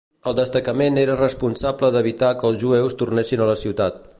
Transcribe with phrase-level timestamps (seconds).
[0.29, 4.03] El destacament era responsable d'evitar que els jueus tornessin a la ciutat.